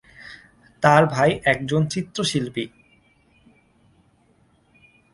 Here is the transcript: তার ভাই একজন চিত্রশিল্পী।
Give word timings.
তার 0.83 1.03
ভাই 1.05 1.31
একজন 1.43 1.81
চিত্রশিল্পী। 1.85 2.65